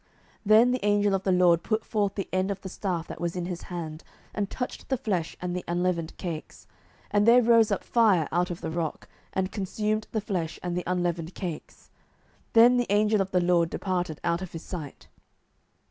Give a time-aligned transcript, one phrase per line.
[0.01, 0.09] 07:006:021
[0.47, 3.35] Then the angel of the LORD put forth the end of the staff that was
[3.35, 6.65] in his hand, and touched the flesh and the unleavened cakes;
[7.11, 10.83] and there rose up fire out of the rock, and consumed the flesh and the
[10.87, 11.91] unleavened cakes.
[12.53, 15.07] Then the angel of the LORD departed out of his sight.